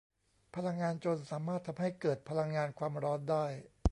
[0.55, 3.45] พลังงานจลน์สามารถทำให้เกิดพลังงานความร้อนได้